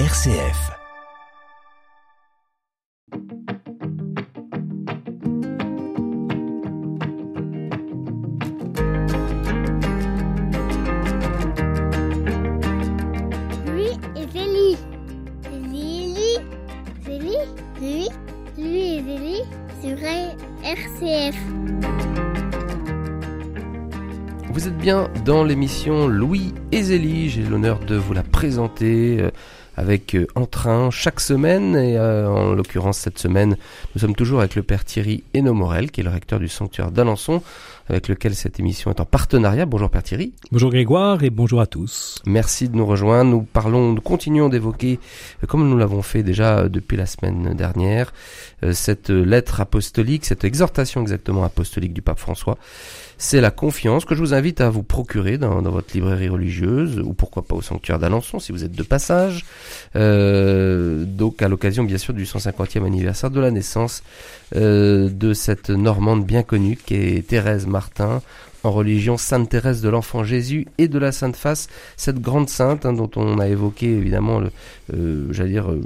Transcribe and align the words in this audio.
RCF. 0.00 0.72
Lui 13.68 13.92
et 14.16 14.26
Zélie. 14.32 14.76
Zélie. 15.52 16.38
Zélie. 17.04 17.36
Lui. 17.80 18.08
Lui 18.58 18.96
et 18.96 19.02
Zélie 19.04 19.42
sur 19.80 19.96
RCF. 20.64 21.36
Vous 24.52 24.66
êtes 24.66 24.76
bien 24.76 25.08
dans 25.24 25.44
l'émission 25.44 26.08
Louis 26.08 26.52
et 26.72 26.82
Zélie. 26.82 27.28
J'ai 27.28 27.42
l'honneur 27.42 27.78
de 27.78 27.94
vous 27.94 28.12
la 28.12 28.24
présenter 28.24 29.18
euh, 29.20 29.30
avec 29.76 30.14
euh, 30.14 30.26
entrain 30.34 30.90
chaque 30.90 31.20
semaine. 31.20 31.76
Et 31.76 31.96
euh, 31.96 32.28
en 32.28 32.54
l'occurrence, 32.54 32.98
cette 32.98 33.18
semaine, 33.18 33.56
nous 33.94 34.00
sommes 34.00 34.14
toujours 34.14 34.40
avec 34.40 34.54
le 34.54 34.62
père 34.62 34.84
Thierry 34.84 35.24
Hénomorel, 35.34 35.90
qui 35.90 36.00
est 36.00 36.04
le 36.04 36.10
recteur 36.10 36.38
du 36.38 36.48
sanctuaire 36.48 36.90
d'Alençon, 36.90 37.42
avec 37.88 38.08
lequel 38.08 38.34
cette 38.34 38.58
émission 38.60 38.90
est 38.90 39.00
en 39.00 39.04
partenariat. 39.04 39.66
Bonjour 39.66 39.90
père 39.90 40.02
Thierry. 40.02 40.32
Bonjour 40.52 40.70
Grégoire 40.70 41.22
et 41.22 41.30
bonjour 41.30 41.60
à 41.60 41.66
tous. 41.66 42.20
Merci 42.26 42.68
de 42.68 42.76
nous 42.76 42.86
rejoindre. 42.86 43.30
Nous 43.30 43.42
parlons, 43.42 43.92
nous 43.92 44.00
continuons 44.00 44.48
d'évoquer, 44.48 44.98
euh, 45.42 45.46
comme 45.46 45.68
nous 45.68 45.76
l'avons 45.76 46.02
fait 46.02 46.22
déjà 46.22 46.68
depuis 46.68 46.96
la 46.96 47.06
semaine 47.06 47.54
dernière, 47.54 48.12
euh, 48.62 48.72
cette 48.72 49.10
lettre 49.10 49.60
apostolique, 49.60 50.24
cette 50.24 50.44
exhortation 50.44 51.02
exactement 51.02 51.44
apostolique 51.44 51.92
du 51.92 52.02
pape 52.02 52.18
François. 52.18 52.58
C'est 53.18 53.40
la 53.40 53.50
confiance 53.50 54.04
que 54.04 54.14
je 54.14 54.20
vous 54.20 54.34
invite 54.34 54.60
à 54.60 54.70
vous 54.70 54.82
procurer 54.82 55.38
dans, 55.38 55.60
votre 55.62 55.94
librairie 55.94 56.28
religieuse 56.28 56.98
ou 56.98 57.12
pourquoi 57.12 57.42
pas 57.42 57.54
au 57.54 57.62
sanctuaire 57.62 57.98
d'Alençon 57.98 58.38
si 58.38 58.52
vous 58.52 58.64
êtes 58.64 58.72
de 58.72 58.82
passage. 58.82 59.44
Euh, 59.96 61.04
donc 61.04 61.42
à 61.42 61.48
l'occasion 61.48 61.84
bien 61.84 61.98
sûr 61.98 62.14
du 62.14 62.24
150e 62.24 62.84
anniversaire 62.84 63.30
de 63.30 63.40
la 63.40 63.50
naissance 63.50 64.02
euh, 64.56 65.08
de 65.08 65.32
cette 65.32 65.70
Normande 65.70 66.24
bien 66.24 66.42
connue 66.42 66.76
qui 66.76 66.94
est 66.94 67.26
Thérèse 67.26 67.66
Martin 67.66 68.22
en 68.64 68.70
religion 68.70 69.16
Sainte 69.16 69.48
Thérèse 69.48 69.82
de 69.82 69.88
l'Enfant 69.88 70.24
Jésus 70.24 70.66
et 70.78 70.88
de 70.88 70.98
la 70.98 71.12
Sainte 71.12 71.36
Face, 71.36 71.68
cette 71.96 72.20
grande 72.20 72.48
sainte 72.48 72.86
hein, 72.86 72.92
dont 72.92 73.10
on 73.16 73.38
a 73.38 73.48
évoqué 73.48 73.86
évidemment, 73.86 74.42
euh, 74.92 75.26
j'allais 75.30 75.50
dire, 75.50 75.70
euh, 75.70 75.80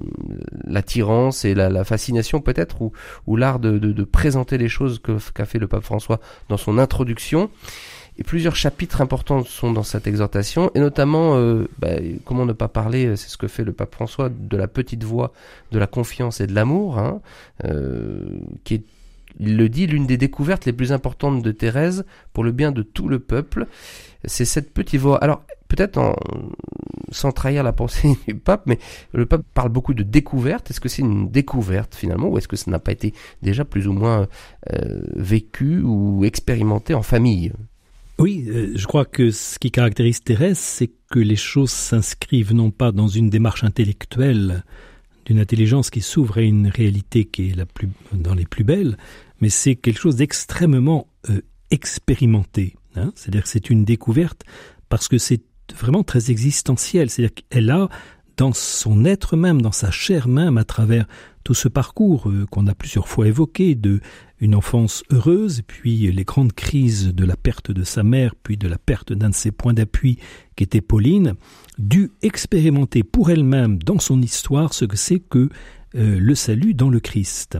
l'attirance 0.64 1.44
et 1.44 1.54
la, 1.54 1.68
la 1.68 1.84
fascination 1.84 2.40
peut-être, 2.40 2.80
ou, 2.82 2.92
ou 3.26 3.36
l'art 3.36 3.58
de, 3.58 3.78
de, 3.78 3.92
de 3.92 4.04
présenter 4.04 4.58
les 4.58 4.68
choses 4.68 4.98
que- 5.00 5.18
qu'a 5.34 5.44
fait 5.44 5.58
le 5.58 5.66
pape 5.68 5.84
François 5.84 6.20
dans 6.48 6.56
son 6.56 6.78
introduction. 6.78 7.50
Et 8.20 8.24
plusieurs 8.24 8.56
chapitres 8.56 9.00
importants 9.00 9.44
sont 9.44 9.72
dans 9.72 9.84
cette 9.84 10.08
exhortation, 10.08 10.72
et 10.74 10.80
notamment, 10.80 11.36
euh, 11.36 11.68
bah, 11.78 11.90
comment 12.24 12.46
ne 12.46 12.52
pas 12.52 12.66
parler, 12.66 13.06
euh, 13.06 13.14
c'est 13.16 13.28
ce 13.28 13.36
que 13.36 13.46
fait 13.46 13.62
le 13.62 13.72
pape 13.72 13.94
François, 13.94 14.28
de 14.28 14.56
la 14.56 14.66
petite 14.66 15.04
voix 15.04 15.32
de 15.70 15.78
la 15.78 15.86
confiance 15.86 16.40
et 16.40 16.48
de 16.48 16.52
l'amour, 16.54 16.98
hein, 16.98 17.20
euh, 17.64 18.40
qui 18.64 18.74
est 18.74 18.82
il 19.38 19.56
le 19.56 19.68
dit, 19.68 19.86
l'une 19.86 20.06
des 20.06 20.16
découvertes 20.16 20.64
les 20.66 20.72
plus 20.72 20.92
importantes 20.92 21.42
de 21.42 21.52
Thérèse 21.52 22.04
pour 22.32 22.44
le 22.44 22.52
bien 22.52 22.72
de 22.72 22.82
tout 22.82 23.08
le 23.08 23.18
peuple, 23.18 23.66
c'est 24.24 24.44
cette 24.44 24.72
petite 24.72 25.00
voix. 25.00 25.18
Alors, 25.18 25.42
peut-être 25.68 25.98
en, 25.98 26.16
sans 27.10 27.32
trahir 27.32 27.62
la 27.62 27.72
pensée 27.72 28.16
du 28.28 28.34
pape, 28.34 28.62
mais 28.66 28.78
le 29.12 29.26
pape 29.26 29.44
parle 29.54 29.68
beaucoup 29.68 29.94
de 29.94 30.02
découverte. 30.02 30.70
Est-ce 30.70 30.80
que 30.80 30.88
c'est 30.88 31.02
une 31.02 31.30
découverte 31.30 31.94
finalement, 31.94 32.28
ou 32.28 32.38
est-ce 32.38 32.48
que 32.48 32.56
ça 32.56 32.70
n'a 32.70 32.78
pas 32.78 32.92
été 32.92 33.14
déjà 33.42 33.64
plus 33.64 33.86
ou 33.86 33.92
moins 33.92 34.28
euh, 34.72 35.02
vécu 35.14 35.80
ou 35.82 36.24
expérimenté 36.24 36.94
en 36.94 37.02
famille? 37.02 37.52
Oui, 38.18 38.46
euh, 38.48 38.72
je 38.74 38.86
crois 38.86 39.04
que 39.04 39.30
ce 39.30 39.58
qui 39.58 39.70
caractérise 39.70 40.22
Thérèse, 40.22 40.58
c'est 40.58 40.90
que 41.10 41.20
les 41.20 41.36
choses 41.36 41.70
s'inscrivent 41.70 42.52
non 42.52 42.70
pas 42.70 42.90
dans 42.90 43.08
une 43.08 43.30
démarche 43.30 43.62
intellectuelle 43.62 44.64
d'une 45.24 45.38
intelligence 45.38 45.90
qui 45.90 46.00
s'ouvre 46.00 46.38
à 46.38 46.42
une 46.42 46.68
réalité 46.68 47.26
qui 47.26 47.50
est 47.50 47.54
la 47.54 47.66
plus 47.66 47.88
dans 48.12 48.34
les 48.34 48.46
plus 48.46 48.64
belles, 48.64 48.96
mais 49.40 49.48
c'est 49.48 49.76
quelque 49.76 50.00
chose 50.00 50.16
d'extrêmement 50.16 51.08
euh, 51.30 51.40
expérimenté. 51.70 52.74
hein. 52.96 53.12
C'est-à-dire 53.14 53.42
que 53.42 53.48
c'est 53.48 53.70
une 53.70 53.84
découverte 53.84 54.42
parce 54.88 55.08
que 55.08 55.18
c'est 55.18 55.42
vraiment 55.74 56.02
très 56.02 56.30
existentiel. 56.30 57.10
C'est-à-dire 57.10 57.34
qu'elle 57.48 57.70
a 57.70 57.88
dans 58.36 58.52
son 58.52 59.04
être 59.04 59.36
même, 59.36 59.60
dans 59.60 59.72
sa 59.72 59.90
chair 59.90 60.28
même, 60.28 60.58
à 60.58 60.64
travers 60.64 61.06
tout 61.44 61.54
ce 61.54 61.68
parcours 61.68 62.28
euh, 62.28 62.46
qu'on 62.50 62.66
a 62.66 62.74
plusieurs 62.74 63.08
fois 63.08 63.26
évoqué, 63.26 63.74
de 63.74 64.00
une 64.40 64.54
enfance 64.54 65.02
heureuse, 65.10 65.62
puis 65.66 66.12
les 66.12 66.24
grandes 66.24 66.52
crises 66.52 67.12
de 67.12 67.24
la 67.24 67.36
perte 67.36 67.72
de 67.72 67.82
sa 67.82 68.04
mère, 68.04 68.36
puis 68.36 68.56
de 68.56 68.68
la 68.68 68.78
perte 68.78 69.12
d'un 69.12 69.30
de 69.30 69.34
ses 69.34 69.50
points 69.50 69.74
d'appui 69.74 70.18
qui 70.54 70.64
était 70.64 70.80
Pauline, 70.80 71.34
dû 71.78 72.12
expérimenter 72.22 73.02
pour 73.02 73.30
elle-même 73.30 73.82
dans 73.82 73.98
son 73.98 74.22
histoire 74.22 74.72
ce 74.74 74.84
que 74.84 74.96
c'est 74.96 75.18
que 75.18 75.48
euh, 75.96 76.18
le 76.20 76.34
salut 76.36 76.74
dans 76.74 76.90
le 76.90 77.00
Christ. 77.00 77.58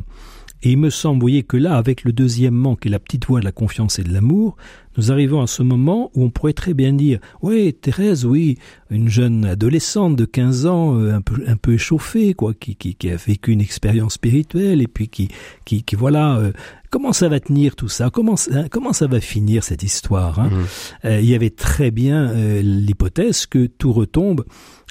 Et 0.63 0.73
il 0.73 0.79
me 0.79 0.91
semble, 0.91 1.17
vous 1.17 1.21
voyez, 1.25 1.43
que 1.45 1.57
là, 1.57 1.77
avec 1.77 2.03
le 2.03 2.13
deuxièmement, 2.13 2.75
qui 2.75 2.89
est 2.89 2.91
la 2.91 2.99
petite 2.99 3.27
voix 3.27 3.39
de 3.41 3.45
la 3.45 3.53
confiance 3.53 3.99
et 4.01 4.03
de 4.03 4.13
l'amour, 4.13 4.57
nous 4.97 5.13
arrivons 5.13 5.41
à 5.41 5.47
ce 5.47 5.63
moment 5.63 6.11
où 6.17 6.25
on 6.25 6.31
pourrait 6.31 6.53
très 6.53 6.75
bien 6.75 6.93
dire, 6.93 7.21
oui, 7.43 7.73
Thérèse, 7.73 8.25
oui, 8.25 8.59
une 8.91 9.09
jeune 9.09 9.45
adolescente 9.45 10.17
de 10.17 10.25
15 10.25 10.67
ans, 10.67 10.97
euh, 10.99 11.15
un 11.15 11.21
peu, 11.21 11.45
un 11.47 11.57
peu 11.57 11.75
échauffée, 11.75 12.35
quoi, 12.35 12.55
qui, 12.55 12.75
qui, 12.75 12.97
qui 12.97 13.09
a 13.09 13.15
vécu 13.15 13.53
une 13.53 13.61
expérience 13.61 14.15
spirituelle, 14.15 14.83
et 14.83 14.89
puis 14.89 15.07
qui, 15.09 15.29
qui, 15.65 15.85
qui 15.85 15.95
voilà, 15.95 16.37
euh, 16.39 16.51
comment 16.91 17.13
ça 17.13 17.29
va 17.29 17.39
tenir 17.39 17.77
tout 17.77 17.89
ça, 17.89 18.11
comment, 18.11 18.35
ça- 18.37 18.69
comment 18.69 18.93
ça 18.93 19.07
va 19.07 19.21
finir 19.21 19.63
cette 19.63 19.85
histoire, 19.85 20.41
hein? 20.41 20.51
Mhm. 20.51 20.65
Euh, 21.05 21.21
Il 21.21 21.29
y 21.29 21.37
avait 21.37 21.51
très 21.51 21.93
bien 21.93 22.31
euh, 22.31 22.63
l'hypothèse 22.63 23.47
que 23.47 23.67
tout 23.67 23.93
retombe 23.93 24.45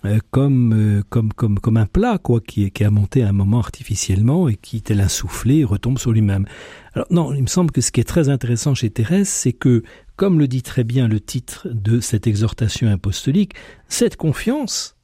euh, 0.05 0.19
comme, 0.29 0.73
euh, 0.73 1.03
comme, 1.09 1.33
comme, 1.33 1.59
comme 1.59 1.77
un 1.77 1.87
plat, 1.87 2.19
quoi, 2.19 2.39
qui, 2.39 2.69
qui 2.69 2.83
a 2.83 2.91
monté 2.91 3.23
à 3.23 3.29
un 3.29 3.33
moment 3.33 3.59
artificiellement 3.59 4.47
et 4.47 4.55
qui, 4.55 4.81
tel 4.81 5.01
un 5.01 5.07
soufflé, 5.07 5.63
retombe 5.63 5.97
sur 5.97 6.11
lui-même. 6.11 6.45
Alors 6.93 7.07
non, 7.09 7.33
il 7.33 7.41
me 7.41 7.47
semble 7.47 7.71
que 7.71 7.81
ce 7.81 7.91
qui 7.91 7.99
est 7.99 8.07
très 8.07 8.29
intéressant 8.29 8.75
chez 8.75 8.89
Thérèse, 8.91 9.27
c'est 9.27 9.53
que, 9.53 9.83
comme 10.15 10.39
le 10.39 10.47
dit 10.47 10.61
très 10.61 10.83
bien 10.83 11.07
le 11.07 11.19
titre 11.19 11.67
de 11.71 11.99
cette 11.99 12.27
exhortation 12.27 12.91
apostolique, 12.91 13.53
cette 13.87 14.17
confiance, 14.17 14.95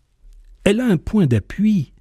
elle 0.63 0.79
a 0.79 0.85
un 0.85 0.97
point 0.97 1.25
d'appui 1.25 1.93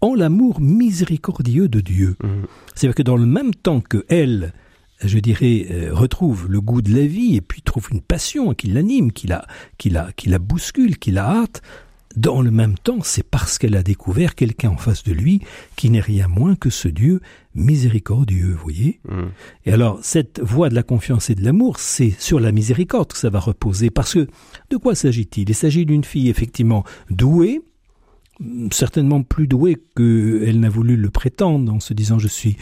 en 0.00 0.14
l'amour 0.14 0.60
miséricordieux 0.60 1.68
de 1.68 1.80
Dieu. 1.80 2.16
Mhm. 2.22 2.46
C'est-à-dire 2.74 2.94
que 2.94 3.02
dans 3.02 3.16
le 3.16 3.26
même 3.26 3.54
temps 3.54 3.80
que 3.80 4.04
elle, 4.08 4.52
je 5.02 5.18
dirais, 5.18 5.66
euh, 5.70 5.90
retrouve 5.92 6.46
le 6.48 6.60
goût 6.60 6.82
de 6.82 6.94
la 6.94 7.06
vie 7.06 7.36
et 7.36 7.40
puis 7.40 7.62
trouve 7.62 7.88
une 7.90 8.00
passion 8.00 8.54
qui 8.54 8.68
l'anime, 8.68 9.12
qui 9.12 9.26
la, 9.26 9.46
qui 9.78 9.90
la, 9.90 10.12
qui 10.12 10.28
la 10.28 10.38
bouscule, 10.38 10.98
qui 10.98 11.10
la 11.10 11.26
hâte, 11.28 11.62
dans 12.16 12.40
le 12.40 12.50
même 12.50 12.76
temps, 12.78 12.98
c'est 13.02 13.22
parce 13.22 13.58
qu'elle 13.58 13.76
a 13.76 13.82
découvert 13.82 14.34
quelqu'un 14.34 14.70
en 14.70 14.76
face 14.76 15.04
de 15.04 15.12
lui 15.12 15.42
qui 15.76 15.90
n'est 15.90 16.00
rien 16.00 16.28
moins 16.28 16.56
que 16.56 16.70
ce 16.70 16.88
Dieu 16.88 17.20
miséricordieux, 17.54 18.52
vous 18.52 18.62
voyez 18.62 19.00
Mhm. 19.08 19.28
et 19.66 19.72
alors, 19.72 19.98
cette 20.02 20.40
voie 20.40 20.68
de 20.68 20.74
la 20.74 20.82
confiance 20.82 21.30
et 21.30 21.34
de 21.34 21.44
l'amour, 21.44 21.78
c'est 21.78 22.10
sur 22.18 22.40
la 22.40 22.52
miséricorde 22.52 23.12
que 23.12 23.18
ça 23.18 23.30
va 23.30 23.38
reposer. 23.40 23.90
Parce 23.90 24.14
que, 24.14 24.26
de 24.70 24.76
quoi 24.76 24.94
s'agit-il? 24.94 25.48
Il 25.48 25.54
s'agit 25.54 25.84
d'une 25.86 26.04
fille, 26.04 26.28
effectivement, 26.28 26.84
douée, 27.10 27.60
certainement 28.70 29.22
plus 29.22 29.46
douée 29.46 29.76
qu'elle 29.96 30.60
n'a 30.60 30.68
voulu 30.68 30.96
le 30.96 31.10
prétendre, 31.10 31.72
en 31.72 31.80
se 31.80 31.94
disant 31.94 32.18
je 32.18 32.28
suis 32.28 32.56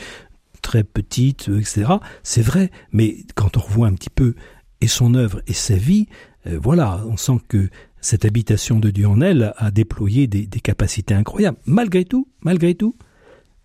très 0.63 0.85
petite, 0.85 1.49
etc. 1.49 1.85
C'est 2.23 2.43
vrai, 2.43 2.71
mais 2.93 3.19
quand 3.35 3.57
on 3.57 3.61
revoit 3.61 3.89
un 3.89 3.95
petit 3.95 4.11
peu 4.11 4.35
et 4.81 4.87
son 4.87 5.15
œuvre 5.15 5.43
et 5.47 5.53
sa 5.53 5.77
vie, 5.77 6.07
euh, 6.47 6.59
voilà, 6.63 7.05
on 7.09 7.17
sent 7.17 7.39
que 7.49 7.69
cette 8.05 8.25
habitation 8.25 8.79
de 8.81 8.91
Dieu 8.91 9.09
en 9.09 9.21
elle 9.21 9.55
a 9.57 9.71
déployé 9.71 10.27
des, 10.27 10.47
capacités 10.61 11.15
incroyables. 11.15 11.59
Malgré 11.65 12.05
tout, 12.05 12.29
malgré 12.43 12.75
tout, 12.75 12.97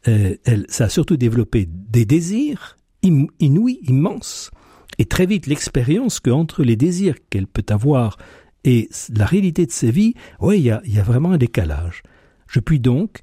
euh, 0.08 0.36
elle, 0.46 0.66
ça 0.70 0.86
a 0.86 0.90
surtout 0.90 1.18
développé 1.18 1.68
des 1.70 2.06
désirs 2.06 2.78
inouïs, 3.04 3.80
immenses, 3.84 4.52
et 4.98 5.06
très 5.06 5.26
vite 5.26 5.48
l'expérience 5.48 6.20
que 6.20 6.30
entre 6.30 6.64
les 6.64 6.76
désirs 6.76 7.16
qu'elle 7.30 7.48
peut 7.48 7.66
avoir 7.70 8.18
et 8.64 8.90
la 9.14 9.26
réalité 9.26 9.66
de 9.66 9.72
sa 9.72 9.92
vie, 9.92 10.14
ouais, 10.40 10.60
il 10.60 10.66
y 10.66 10.72
a, 10.72 10.82
y 10.86 11.00
a 11.00 11.04
vraiment 11.04 11.32
un 11.32 11.38
décalage. 11.38 12.04
Je 12.48 12.60
puis 12.60 12.80
donc, 12.80 13.20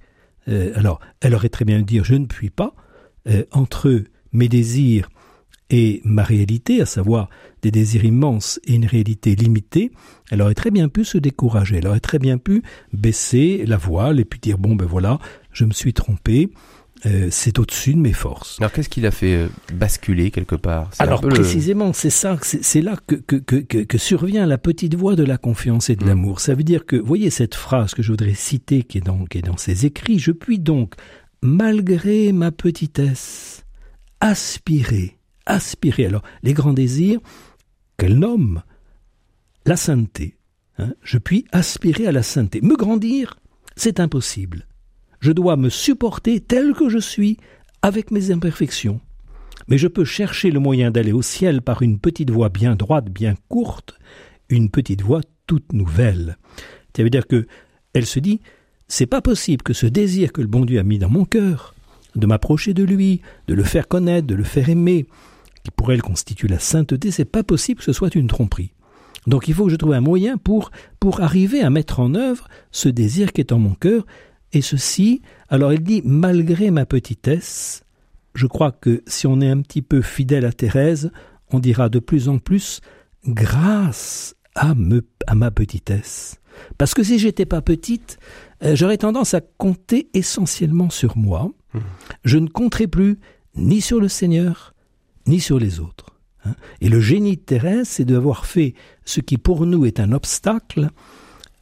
euh, 0.49 0.73
alors, 0.75 1.01
elle 1.21 1.35
aurait 1.35 1.49
très 1.49 1.65
bien 1.65 1.81
dire 1.81 2.05
je 2.05 2.15
ne 2.15 2.27
puis 2.27 2.51
pas, 2.51 2.75
euh, 3.27 3.45
entre 3.53 4.03
mes 4.33 4.49
désirs 4.49 5.09
et 5.71 6.01
ma 6.05 6.23
réalité, 6.23 6.81
à 6.81 6.87
savoir 6.87 7.29
des 7.63 7.71
désirs 7.73 8.05
immenses 8.05 8.61
et 8.65 8.75
une 8.75 8.87
réalité 8.87 9.35
limitée, 9.35 9.91
elle 10.31 10.43
aurait 10.43 10.55
très 10.55 10.71
bien 10.71 10.89
pu 10.89 11.05
se 11.05 11.19
décourager, 11.19 11.77
elle 11.79 11.89
aurait 11.89 12.01
très 12.01 12.19
bien 12.21 12.39
pu 12.39 12.63
baisser 12.93 13.65
la 13.67 13.77
voile 13.77 14.21
et 14.21 14.25
puis 14.25 14.39
dire 14.39 14.59
bon 14.59 14.77
ben 14.77 14.87
voilà, 14.87 15.19
je 15.53 15.65
me 15.65 15.73
suis 15.73 15.93
trompé, 15.93 16.51
euh, 17.05 17.29
c'est 17.31 17.59
au-dessus 17.59 17.95
de 17.95 17.99
mes 17.99 18.13
forces. 18.13 18.57
Alors 18.61 18.71
qu'est-ce 18.73 18.89
qui 18.89 19.01
l'a 19.01 19.11
fait 19.11 19.35
euh, 19.35 19.49
basculer 19.75 20.31
quelque 20.31 20.55
part? 20.55 20.91
Alors 21.01 21.21
peu 21.21 21.29
le- 21.29 21.35
précisément, 21.35 21.93
c'est 21.93 22.11
ça, 22.11 22.39
c'est 22.43 22.81
là 22.81 22.97
que, 23.07 23.17
que, 23.17 23.37
que, 23.37 23.57
que, 23.57 23.79
que 23.79 23.99
survient 23.99 24.47
la 24.47 24.59
petite 24.59 24.95
voix 24.95 25.17
de 25.17 25.25
la 25.25 25.37
confiance 25.37 25.91
et 25.91 25.97
de 25.97 26.05
Mm. 26.05 26.09
l'amour. 26.09 26.41
Ça 26.41 26.55
veut 26.55 26.63
dire 26.65 26.87
que, 26.87 26.95
voyez 26.97 27.31
cette 27.31 27.57
phrase 27.57 27.93
que 27.93 28.03
je 28.03 28.13
voudrais 28.13 28.35
citer 28.35 28.83
qui 28.85 28.99
est 28.99 29.03
dans, 29.05 29.25
qui 29.25 29.39
est 29.39 29.43
dans 29.43 29.57
ses 29.57 29.85
écrits, 29.85 30.19
je 30.21 30.31
puis 30.31 30.59
donc, 30.61 30.95
malgré 31.43 32.33
ma 32.33 32.51
petitesse, 32.53 33.65
aspirer, 34.21 35.16
aspirer. 35.47 36.07
Alors, 36.07 36.23
les 36.43 36.53
grands 36.53 36.73
désirs 36.73 37.21
qu'elle 37.97 38.19
nomme 38.19 38.63
la 39.65 39.77
sainteté. 39.77 40.37
hein. 40.79 40.93
je 41.03 41.19
puis 41.19 41.45
aspirer 41.53 42.07
à 42.07 42.13
la 42.13 42.23
sainteté, 42.23 42.61
me 42.61 42.77
grandir 42.77 43.37
c'est 43.77 44.01
impossible. 44.01 44.67
Je 45.21 45.33
dois 45.33 45.57
me 45.57 45.69
supporter 45.69 46.41
tel 46.41 46.73
que 46.73 46.89
je 46.89 46.99
suis, 46.99 47.37
avec 47.83 48.11
mes 48.11 48.31
imperfections. 48.31 49.01
Mais 49.69 49.79
je 49.79 49.89
peux 49.89 50.05
chercher 50.05 50.51
le 50.51 50.61
moyen 50.61 50.91
d'aller 50.91 51.13
au 51.13 51.23
ciel 51.23 51.63
par 51.63 51.83
une 51.83 51.99
petite 51.99 52.31
voie 52.31 52.49
bien 52.49 52.75
droite, 52.75 53.11
bien 53.11 53.35
courte, 53.49 53.99
une 54.49 54.71
petite 54.71 55.03
voie 55.03 55.21
toute 55.47 55.73
nouvelle. 55.73 56.37
Ça 56.97 57.03
veut 57.03 57.11
dire 57.11 57.27
que 57.27 57.47
elle 57.93 58.07
se 58.07 58.19
dit, 58.19 58.41
c'est 58.89 59.07
pas 59.07 59.21
possible 59.21 59.63
que 59.63 59.73
ce 59.73 59.87
désir 59.87 60.33
que 60.33 60.41
le 60.41 60.47
bon 60.47 60.65
Dieu 60.65 60.79
a 60.79 60.83
mis 60.83 60.99
dans 60.99 61.11
mon 61.11 61.25
cœur, 61.25 61.75
de 62.15 62.27
m'approcher 62.27 62.73
de 62.73 62.85
lui, 62.85 63.21
de 63.47 63.55
le 63.55 63.63
faire 63.63 63.89
connaître, 63.89 64.27
de 64.27 64.35
le 64.35 64.45
faire 64.45 64.69
aimer, 64.69 65.07
qui 65.67 65.71
pour 65.73 65.93
elle 65.93 66.03
constitue 66.03 66.47
la 66.47 66.61
sainteté, 66.61 67.11
c'est 67.11 67.25
pas 67.25 67.43
possible 67.43 67.79
que 67.81 67.85
ce 67.85 67.93
soit 67.93 68.15
une 68.15 68.29
tromperie. 68.29 68.73
Donc 69.27 69.49
il 69.49 69.55
faut 69.55 69.65
que 69.65 69.73
je 69.73 69.77
trouve 69.77 69.95
un 69.95 70.01
moyen 70.01 70.37
pour, 70.37 70.71
pour 71.01 71.21
arriver 71.21 71.61
à 71.61 71.71
mettre 71.71 71.99
en 71.99 72.15
œuvre 72.15 72.47
ce 72.71 72.89
désir 72.89 73.33
qui 73.33 73.41
est 73.41 73.53
en 73.53 73.59
mon 73.59 73.75
cœur, 73.75 74.07
et 74.53 74.63
ceci, 74.63 75.23
alors 75.49 75.73
il 75.73 75.83
dit, 75.83 76.03
malgré 76.05 76.71
ma 76.71 76.87
petitesse, 76.87 77.83
je 78.35 78.47
crois 78.47 78.71
que 78.71 79.03
si 79.09 79.27
on 79.27 79.41
est 79.41 79.51
un 79.51 79.61
petit 79.61 79.83
peu 79.83 80.03
fidèle 80.03 80.45
à 80.45 80.53
Thérèse, 80.53 81.11
on 81.51 81.59
dira 81.59 81.89
de 81.89 81.99
plus 81.99 82.29
en 82.29 82.39
plus, 82.39 82.81
grâce 83.27 84.37
à, 84.55 84.75
me, 84.75 85.05
à 85.27 85.35
ma 85.35 85.51
petitesse. 85.51 86.37
Parce 86.79 86.95
que 86.95 87.03
si 87.03 87.19
j'étais 87.19 87.45
pas 87.45 87.61
petite, 87.61 88.19
euh, 88.63 88.77
j'aurais 88.77 88.99
tendance 88.99 89.35
à 89.35 89.41
compter 89.41 90.09
essentiellement 90.15 90.91
sur 90.91 91.19
moi. 91.19 91.51
Mmh. 91.75 91.79
Je 92.25 92.39
ne 92.39 92.49
compterai 92.49 92.87
plus 92.87 93.19
ni 93.57 93.81
sur 93.81 94.01
le 94.01 94.09
Seigneur, 94.09 94.76
ni 95.27 95.41
sur 95.41 95.59
les 95.59 95.81
autres. 95.81 96.17
Hein. 96.45 96.55
Et 96.81 96.89
le 96.89 97.01
génie 97.01 97.37
de 97.37 97.43
Thérèse, 97.43 97.89
c'est 97.89 98.05
d'avoir 98.05 98.47
fait 98.47 98.75
ce 99.05 99.21
qui 99.21 99.39
pour 99.39 99.67
nous 99.67 99.85
est 99.85 100.01
un 100.01 100.13
obstacle, 100.13 100.91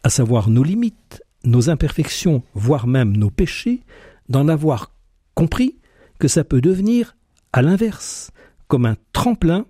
à 0.02 0.11
savoir 0.11 0.50
nos 0.50 0.62
limites, 0.64 1.22
nos 1.44 1.70
imperfections, 1.70 2.43
voire 2.55 2.87
même 2.87 3.16
nos 3.16 3.31
péchés, 3.31 3.82
d'en 4.28 4.49
avoir 4.49 4.93
compris 5.34 5.76
que 6.19 6.28
ça 6.28 6.44
peut 6.44 6.61
devenir, 6.61 7.16
à 7.52 7.62
l'inverse, 7.62 8.31
comme 8.69 8.87
un 8.87 8.96
tremplin 9.12 9.66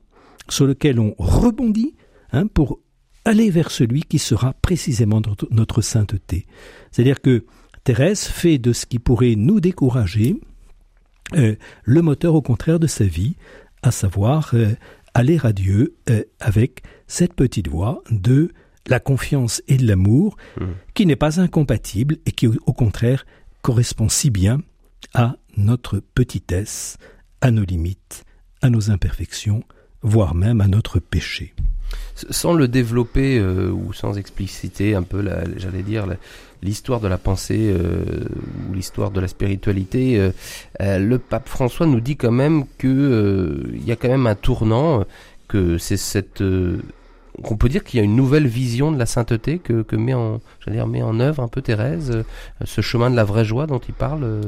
sur 0.48 0.66
lequel 0.66 1.00
on 1.00 1.14
rebondit 1.18 1.94
hein, 2.32 2.46
pour 2.46 2.80
aller 3.24 3.50
vers 3.50 3.70
celui 3.70 4.02
qui 4.02 4.18
sera 4.18 4.52
précisément 4.54 5.20
notre, 5.50 5.82
sainteté. 5.82 6.46
C'est-à-dire 6.90 7.20
que 7.20 7.44
Thérèse 7.84 8.24
fait 8.24 8.58
de 8.58 8.72
ce 8.72 8.86
qui 8.86 8.98
pourrait 8.98 9.34
nous 9.36 9.60
décourager 9.60 10.40
euh, 11.34 11.56
le 11.84 12.02
moteur 12.02 12.34
au 12.34 12.42
contraire 12.42 12.78
de 12.78 12.86
sa 12.86 13.04
vie, 13.04 13.36
à 13.84 13.90
savoir 13.90 14.50
euh, 14.54 14.74
aller 15.12 15.38
à 15.44 15.52
Dieu 15.52 15.94
euh, 16.08 16.24
avec 16.40 16.82
cette 17.06 17.34
petite 17.34 17.68
voix 17.68 18.02
de 18.10 18.50
la 18.86 18.98
confiance 18.98 19.62
et 19.68 19.76
de 19.76 19.86
l'amour, 19.86 20.36
mmh. 20.58 20.64
qui 20.94 21.06
n'est 21.06 21.16
pas 21.16 21.40
incompatible 21.40 22.16
et 22.26 22.32
qui 22.32 22.46
au 22.46 22.72
contraire 22.72 23.26
correspond 23.62 24.08
si 24.08 24.30
bien 24.30 24.60
à 25.12 25.36
notre 25.56 26.00
petitesse, 26.00 26.96
à 27.40 27.50
nos 27.50 27.64
limites, 27.64 28.24
à 28.62 28.70
nos 28.70 28.90
imperfections, 28.90 29.62
voire 30.02 30.34
même 30.34 30.60
à 30.60 30.66
notre 30.66 30.98
péché. 30.98 31.54
Sans 32.14 32.54
le 32.54 32.68
développer 32.68 33.38
euh, 33.38 33.70
ou 33.70 33.92
sans 33.92 34.16
expliciter 34.16 34.94
un 34.94 35.02
peu, 35.02 35.24
j'allais 35.56 35.82
dire, 35.82 36.06
l'histoire 36.62 37.00
de 37.00 37.08
la 37.08 37.18
pensée 37.18 37.72
euh, 37.72 38.24
ou 38.68 38.74
l'histoire 38.74 39.10
de 39.10 39.20
la 39.20 39.28
spiritualité, 39.28 40.18
euh, 40.80 40.98
le 40.98 41.18
pape 41.18 41.48
François 41.48 41.86
nous 41.86 42.00
dit 42.00 42.16
quand 42.16 42.32
même 42.32 42.64
que 42.78 43.64
il 43.72 43.84
y 43.84 43.92
a 43.92 43.96
quand 43.96 44.08
même 44.08 44.26
un 44.26 44.34
tournant, 44.34 45.04
que 45.48 45.78
c'est 45.78 45.96
cette 45.96 46.42
qu'on 47.42 47.56
peut 47.56 47.68
dire 47.68 47.82
qu'il 47.82 47.98
y 47.98 48.00
a 48.00 48.04
une 48.04 48.14
nouvelle 48.14 48.46
vision 48.46 48.92
de 48.92 48.98
la 48.98 49.06
sainteté 49.06 49.58
que, 49.58 49.82
que 49.82 49.96
met 49.96 50.14
en, 50.14 50.40
dire, 50.68 50.86
met 50.86 51.02
en 51.02 51.18
œuvre 51.18 51.42
un 51.42 51.48
peu 51.48 51.62
Thérèse, 51.62 52.22
ce 52.64 52.80
chemin 52.80 53.10
de 53.10 53.16
la 53.16 53.24
vraie 53.24 53.44
joie 53.44 53.66
dont 53.66 53.80
il 53.80 53.94
parle. 53.94 54.40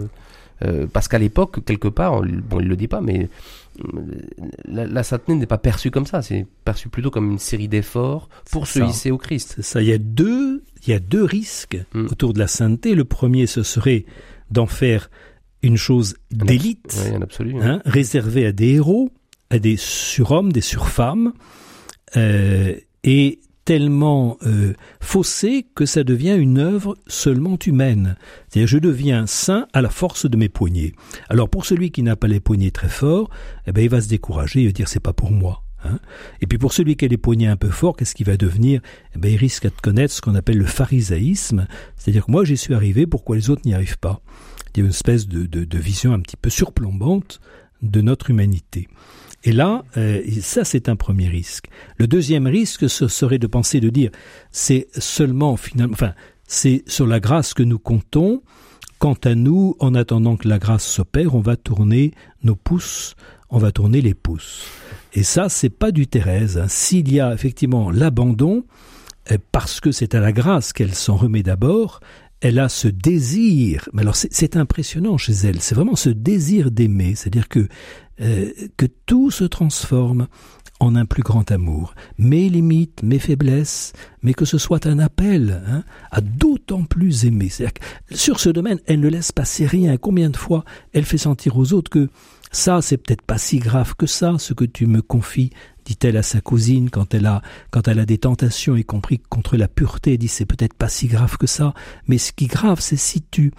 Euh, 0.65 0.87
parce 0.91 1.09
qu'à 1.09 1.19
l'époque, 1.19 1.65
quelque 1.65 1.89
part, 1.89 2.23
bon, 2.23 2.61
il 2.61 2.69
le 2.69 2.77
dit 2.77 2.89
pas, 2.89 3.01
mais 3.01 3.29
la, 4.67 5.03
sainteté 5.03 5.35
n'est 5.35 5.47
pas 5.47 5.59
perçue 5.59 5.91
comme 5.91 6.07
ça. 6.07 6.23
C'est 6.23 6.47
perçu 6.65 6.89
plutôt 6.89 7.11
comme 7.11 7.31
une 7.31 7.39
série 7.39 7.69
d'efforts 7.69 8.29
pour 8.51 8.67
se 8.67 8.81
hisser 8.81 9.11
au 9.11 9.19
Christ. 9.19 9.63
Ça. 9.63 9.83
Il 9.83 9.89
y 9.89 9.93
a 9.93 9.99
deux, 9.99 10.65
il 10.87 10.91
y 10.91 10.93
a 10.95 10.99
deux 10.99 11.25
risques 11.25 11.79
hmm. 11.95 12.07
autour 12.07 12.33
de 12.33 12.39
la 12.39 12.47
sainteté. 12.47 12.95
Le 12.95 13.05
premier, 13.05 13.47
ce 13.47 13.63
serait 13.63 14.05
d'en 14.51 14.67
faire 14.67 15.11
une 15.63 15.77
chose 15.77 16.17
d'élite, 16.31 17.01
hein, 17.61 17.81
réservée 17.85 18.47
à 18.47 18.53
des 18.53 18.75
héros, 18.75 19.11
à 19.51 19.59
des 19.59 19.77
surhommes, 19.77 20.53
des 20.53 20.61
surfemmes, 20.61 21.33
euh, 22.17 22.75
et 23.03 23.41
tellement 23.67 24.39
euh, 24.47 24.75
faussé 25.01 25.67
que 25.75 25.87
ça 25.87 26.05
devient 26.05 26.37
une 26.39 26.59
œuvre 26.59 26.97
seulement 27.09 27.59
humaine. 27.67 28.17
C'est-à-dire 28.49 28.69
je 28.69 28.79
deviens 28.79 29.27
saint 29.27 29.67
à 29.73 29.83
la 29.83 29.91
force 29.91 30.31
de 30.31 30.37
mes 30.37 30.49
poignets. 30.49 30.95
Alors 31.29 31.51
pour 31.51 31.67
celui 31.67 31.91
qui 31.91 32.05
n'a 32.05 32.15
pas 32.15 32.29
les 32.29 32.39
poignets 32.39 32.71
très 32.71 32.89
forts, 32.89 33.29
eh 33.67 33.73
ben 33.73 33.83
il 33.83 33.91
va 33.91 34.01
se 34.01 34.09
décourager, 34.09 34.63
il 34.63 34.67
va 34.67 34.73
dire 34.73 34.89
c'est 34.89 35.01
pas 35.01 35.13
pour 35.13 35.33
moi. 35.33 35.65
Hein. 35.85 35.99
Et 36.41 36.47
puis 36.47 36.59
pour 36.59 36.73
celui 36.73 36.97
qui 36.97 37.07
a 37.07 37.09
les 37.09 37.17
poignets 37.17 37.49
un 37.49 37.57
peu 37.57 37.69
forts, 37.69 37.97
qu'est-ce 37.97 38.15
qu'il 38.15 38.27
va 38.27 38.37
devenir? 38.37 38.81
Eh 39.17 39.19
ben, 39.19 39.33
Il 39.33 39.37
risque 39.37 39.65
de 39.65 39.81
connaître 39.83 40.15
ce 40.15 40.21
qu'on 40.21 40.37
appelle 40.37 40.59
le 40.59 40.65
pharisaïsme, 40.65 41.67
c'est-à-dire 41.97 42.27
que 42.27 42.31
moi 42.31 42.45
j'y 42.45 42.57
suis 42.57 42.73
arrivé, 42.73 43.05
pourquoi 43.05 43.35
les 43.35 43.51
autres 43.51 43.63
n'y 43.65 43.75
arrivent 43.75 43.99
pas? 43.99 44.21
Il 44.75 44.79
y 44.79 44.83
a 44.83 44.85
une 44.85 44.91
espèce 44.91 45.27
de, 45.27 45.45
de 45.47 45.79
vision 45.79 46.13
un 46.13 46.21
petit 46.21 46.37
peu 46.37 46.51
surplombante 46.51 47.41
de 47.83 48.01
notre 48.01 48.31
humanité. 48.31 48.87
Et 49.47 49.53
là, 49.53 49.85
euh, 49.97 50.23
ça 50.43 50.65
c'est 50.65 50.89
un 50.89 50.97
premier 50.97 51.29
risque. 51.29 51.69
Le 51.99 52.09
deuxième 52.09 52.49
risque, 52.49 52.91
ce 52.91 53.07
serait 53.07 53.39
de 53.39 53.47
penser, 53.47 53.79
de 53.79 53.91
dire, 53.91 54.11
c'est 54.51 54.89
seulement 54.99 55.57
finalement, 55.57 55.95
enfin, 55.95 56.15
c'est 56.49 56.83
sur 56.89 57.07
la 57.07 57.21
grâce 57.21 57.55
que 57.55 57.63
nous 57.63 57.79
comptons. 57.79 58.43
Quant 58.99 59.17
à 59.25 59.35
nous, 59.35 59.77
en 59.79 59.95
attendant 59.95 60.37
que 60.37 60.49
la 60.49 60.59
grâce 60.59 60.85
s'opère, 60.85 61.35
on 61.35 61.41
va 61.41 61.57
tourner 61.57 62.13
nos 62.43 62.57
pouces, 62.57 63.15
on 63.51 63.59
va 63.59 63.71
tourner 63.71 64.01
les 64.01 64.15
pouces. 64.15 64.65
Et 65.13 65.23
ça, 65.23 65.49
c'est 65.49 65.71
pas 65.71 65.93
du 65.93 66.07
Thérèse. 66.07 66.59
Hein. 66.59 66.67
S'il 66.69 67.13
y 67.13 67.21
a 67.21 67.33
effectivement 67.33 67.91
l'abandon, 67.91 68.65
euh, 69.31 69.37
parce 69.53 69.81
que 69.81 69.93
c'est 69.93 70.15
à 70.15 70.21
la 70.21 70.33
grâce 70.33 70.73
qu'elle 70.73 70.95
s'en 70.95 71.15
remet 71.15 71.43
d'abord, 71.43 72.01
elle 72.41 72.59
a 72.59 72.69
ce 72.69 72.89
désir, 72.89 73.89
mais 73.93 74.03
alors 74.03 74.17
c'est 74.17 74.57
impressionnant 74.57 75.17
chez 75.17 75.33
elle, 75.33 75.61
c'est 75.61 75.75
vraiment 75.75 75.97
ce 75.97 76.11
désir 76.11 76.71
d'aimer, 76.71 77.15
c'est-à-dire 77.15 77.49
que 77.49 77.67
euh, 78.21 78.51
que 78.77 78.87
tout 79.07 79.31
se 79.31 79.45
transforme 79.45 80.29
en 80.81 80.95
un 80.95 81.07
plus 81.07 81.23
grand 81.23 81.51
amour. 81.51 81.95
Mes 82.19 82.49
limites, 82.49 83.03
mes 83.03 83.19
faiblesses, 83.19 83.93
mais 84.23 84.35
que 84.35 84.45
ce 84.45 84.59
soit 84.59 84.87
un 84.87 84.99
appel 84.99 85.63
hein, 85.67 85.85
à 86.11 86.21
d'autant 86.21 86.85
plus 86.85 87.25
aimer. 87.25 87.51
sur 88.11 88.41
ce 88.41 88.51
domaine, 88.51 88.81
elle 88.87 89.01
ne 89.01 89.09
laisse 89.09 89.33
passer 89.33 89.67
rien. 89.67 89.97
Combien 89.97 90.31
de 90.31 90.37
fois 90.37 90.65
elle 90.93 91.05
fait 91.05 91.19
sentir 91.19 91.57
aux 91.57 91.73
autres 91.73 91.91
que 91.91 92.09
ça, 92.53 92.81
c'est 92.81 92.97
peut-être 92.97 93.23
pas 93.23 93.39
si 93.39 93.59
grave 93.59 93.95
que 93.97 94.07
ça, 94.07 94.37
ce 94.39 94.55
que 94.55 94.65
tu 94.65 94.87
me 94.87 95.03
confies, 95.03 95.51
dit-elle 95.85 96.17
à 96.17 96.23
sa 96.23 96.41
cousine 96.41 96.91
quand 96.91 97.15
elle 97.15 97.27
a, 97.27 97.43
quand 97.71 97.89
elle 97.89 97.99
a 97.99 98.07
des 98.07 98.19
tentations, 98.19 98.77
y 98.77 98.85
compris 98.85 99.19
contre 99.19 99.57
la 99.57 99.69
pureté, 99.69 100.17
dit 100.19 100.29
c'est 100.29 100.47
peut-être 100.47 100.75
pas 100.75 100.89
si 100.89 101.07
grave 101.07 101.37
que 101.37 101.47
ça, 101.47 101.75
mais 102.07 102.19
ce 102.19 102.33
qui 102.33 102.45
est 102.45 102.49
grave, 102.49 102.81
c'est 102.81 102.97
si 102.97 103.23
tu, 103.23 103.53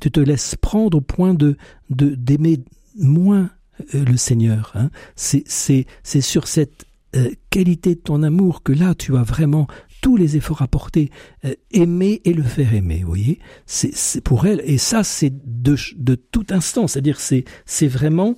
tu 0.00 0.10
te 0.10 0.20
laisses 0.20 0.56
prendre 0.56 0.98
au 0.98 1.00
point 1.00 1.34
de, 1.34 1.56
de, 1.90 2.14
d'aimer 2.14 2.60
moins 2.98 3.50
le 3.92 4.16
Seigneur. 4.16 4.72
Hein. 4.74 4.90
C'est, 5.16 5.44
sur 6.20 6.46
cette 6.46 6.86
euh, 7.16 7.30
qualité 7.50 7.96
de 7.96 8.00
ton 8.00 8.22
amour 8.22 8.62
que 8.62 8.72
là 8.72 8.94
tu 8.94 9.16
as 9.16 9.22
vraiment 9.22 9.66
tous 10.00 10.16
les 10.16 10.36
efforts 10.36 10.62
à 10.62 10.68
porter, 10.68 11.10
euh, 11.44 11.52
aimer 11.72 12.20
et 12.24 12.32
le 12.32 12.44
faire 12.44 12.72
aimer, 12.72 13.00
vous 13.00 13.08
voyez 13.08 13.40
c'est, 13.66 14.22
pour 14.22 14.46
elle, 14.46 14.62
et 14.64 14.78
ça 14.78 15.02
c'est 15.02 15.32
de, 15.44 15.76
de 15.96 16.14
tout 16.14 16.46
instant, 16.50 16.86
c'est-à-dire 16.86 17.18
c'est, 17.18 17.44
c'est 17.66 17.88
vraiment 17.88 18.36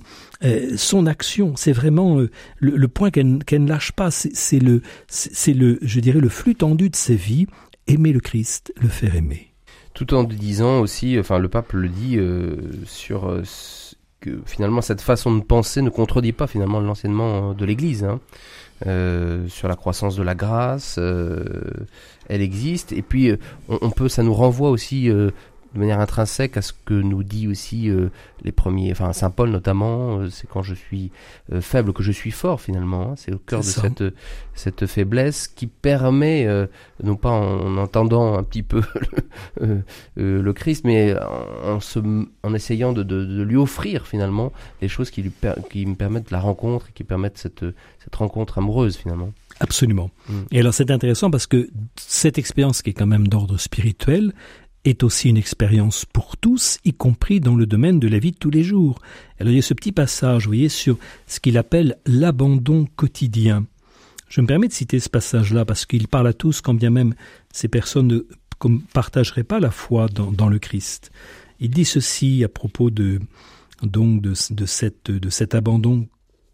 son 0.75 1.05
action, 1.05 1.55
c'est 1.55 1.71
vraiment 1.71 2.17
le, 2.57 2.87
point 2.87 3.11
qu'elle, 3.11 3.37
ne 3.37 3.67
lâche 3.67 3.91
pas, 3.91 4.11
c'est, 4.11 4.59
le, 4.59 4.81
c'est, 5.07 5.53
le, 5.53 5.77
je 5.81 5.99
dirais, 5.99 6.19
le 6.19 6.27
flux 6.27 6.55
tendu 6.55 6.89
de 6.89 6.95
sa 6.95 7.13
vie, 7.13 7.45
aimer 7.87 8.11
le 8.11 8.19
Christ, 8.19 8.73
le 8.81 8.89
faire 8.89 9.15
aimer. 9.15 9.53
Tout 9.93 10.13
en 10.15 10.23
disant 10.23 10.81
aussi, 10.81 11.17
enfin 11.17 11.37
le 11.37 11.47
pape 11.47 11.71
le 11.73 11.87
dit 11.87 12.17
sur 12.85 13.41
que 14.23 14.41
finalement 14.45 14.81
cette 14.81 15.01
façon 15.01 15.35
de 15.35 15.43
penser 15.43 15.81
ne 15.81 15.89
contredit 15.89 16.31
pas 16.31 16.47
finalement 16.47 16.79
l'enseignement 16.79 17.51
euh, 17.51 17.53
de 17.53 17.65
l'Église 17.65 18.05
hein. 18.05 18.21
euh, 18.87 19.47
sur 19.49 19.67
la 19.67 19.75
croissance 19.75 20.15
de 20.15 20.23
la 20.23 20.33
grâce. 20.33 20.95
Euh, 20.97 21.43
elle 22.29 22.41
existe 22.41 22.93
et 22.93 23.01
puis 23.01 23.33
on, 23.67 23.89
peut, 23.91 24.07
ça 24.07 24.23
nous 24.23 24.33
renvoie 24.33 24.69
aussi 24.69 25.11
de 25.73 25.79
manière 25.79 25.99
intrinsèque 25.99 26.57
à 26.57 26.61
ce 26.61 26.71
que 26.73 26.93
nous 26.93 27.23
dit 27.23 27.47
aussi 27.47 27.89
euh, 27.89 28.09
les 28.43 28.51
premiers, 28.51 28.91
enfin 28.91 29.11
Saint 29.13 29.31
Paul 29.31 29.49
notamment, 29.49 30.19
euh, 30.19 30.29
c'est 30.29 30.47
quand 30.47 30.61
je 30.61 30.75
suis 30.75 31.11
euh, 31.51 31.61
faible 31.61 31.93
que 31.93 32.03
je 32.03 32.11
suis 32.11 32.31
fort 32.31 32.61
finalement. 32.61 33.11
Hein. 33.11 33.13
c'est 33.17 33.33
au 33.33 33.39
cœur 33.39 33.61
de 33.61 33.65
cette 33.65 34.03
cette 34.53 34.85
faiblesse 34.85 35.47
qui 35.47 35.65
permet, 35.65 36.47
non 37.03 37.15
pas 37.15 37.31
en, 37.31 37.77
entendant 37.77 38.37
un 38.37 38.43
petit 38.43 38.61
peu 38.61 38.81
le, 39.61 39.83
le 40.15 40.53
Christ, 40.53 40.85
mais 40.85 41.15
en, 41.63 41.79
se, 41.79 41.99
en 42.43 42.53
essayant 42.53 42.93
de, 42.93 43.01
de, 43.01 43.25
de, 43.25 43.41
lui 43.41 43.55
offrir 43.55 44.05
finalement 44.05 44.53
les 44.81 44.87
choses 44.87 45.09
qui 45.09 45.23
lui 45.23 45.31
qui 45.71 45.85
me 45.87 45.95
permettent 45.95 46.29
la 46.29 46.39
rencontre, 46.39 46.93
qui 46.93 47.03
permettent 47.03 47.39
cette 47.39 47.65
cette 48.03 48.15
rencontre 48.15 48.59
amoureuse 48.59 48.95
finalement. 48.95 49.33
Absolument. 49.59 50.09
Mm. 50.27 50.33
Et 50.51 50.59
alors 50.59 50.73
c'est 50.73 50.91
intéressant 50.91 51.31
parce 51.31 51.47
que 51.47 51.69
cette 51.95 52.37
expérience 52.37 52.81
qui 52.81 52.91
est 52.91 52.93
quand 52.93 53.07
même 53.07 53.27
d'ordre 53.27 53.57
spirituel, 53.57 54.33
est 54.85 55.03
aussi 55.03 55.29
une 55.29 55.37
expérience 55.37 56.05
pour 56.05 56.37
tous, 56.37 56.77
y 56.83 56.93
compris 56.93 57.39
dans 57.39 57.55
le 57.55 57.65
domaine 57.65 57.99
de 57.99 58.07
la 58.07 58.19
vie 58.19 58.31
de 58.31 58.37
tous 58.37 58.49
les 58.49 58.63
jours. 58.63 58.99
Alors 59.39 59.51
il 59.51 59.55
y 59.55 59.59
a 59.59 59.61
ce 59.61 59.73
petit 59.73 59.91
passage, 59.91 60.43
vous 60.43 60.49
voyez, 60.49 60.69
sur 60.69 60.97
ce 61.27 61.39
qu'il 61.39 61.57
appelle 61.57 61.97
l'abandon 62.05 62.85
quotidien. 62.95 63.65
Je 64.27 64.41
me 64.41 64.47
permets 64.47 64.67
de 64.67 64.73
citer 64.73 64.99
ce 64.99 65.09
passage-là 65.09 65.63
parce 65.63 65.85
qu'il 65.85 66.07
parle 66.07 66.27
à 66.27 66.33
tous, 66.33 66.61
quand 66.61 66.73
bien 66.73 66.89
même 66.89 67.13
ces 67.53 67.67
personnes 67.67 68.07
ne 68.07 68.21
partageraient 68.93 69.43
pas 69.43 69.59
la 69.59 69.71
foi 69.71 70.07
dans, 70.07 70.49
le 70.49 70.59
Christ. 70.59 71.11
Il 71.59 71.69
dit 71.69 71.85
ceci 71.85 72.43
à 72.43 72.49
propos 72.49 72.89
de 72.89 73.19
donc 73.81 74.21
de, 74.21 74.33
cette, 74.33 75.11
de 75.11 75.29
cet 75.29 75.55
abandon 75.55 76.07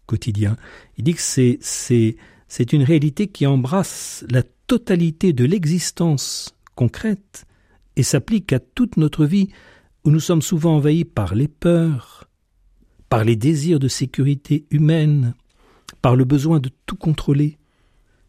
quotidien. 0.06 0.56
Il 0.98 1.04
dit 1.04 1.14
que 1.14 1.20
c'est, 1.20 1.58
c'est, 1.60 2.16
c'est 2.48 2.72
une 2.72 2.82
réalité 2.82 3.28
qui 3.28 3.46
embrasse 3.46 4.24
la 4.28 4.42
totalité 4.66 5.32
de 5.32 5.44
l'existence 5.44 6.54
concrète 6.74 7.46
et 7.96 8.02
s'applique 8.02 8.52
à 8.52 8.58
toute 8.58 8.96
notre 8.96 9.24
vie 9.24 9.48
où 10.04 10.10
nous 10.10 10.20
sommes 10.20 10.42
souvent 10.42 10.76
envahis 10.76 11.04
par 11.04 11.34
les 11.34 11.48
peurs, 11.48 12.28
par 13.08 13.24
les 13.24 13.36
désirs 13.36 13.78
de 13.78 13.88
sécurité 13.88 14.66
humaine, 14.70 15.34
par 16.02 16.16
le 16.16 16.24
besoin 16.24 16.60
de 16.60 16.70
tout 16.86 16.96
contrôler. 16.96 17.58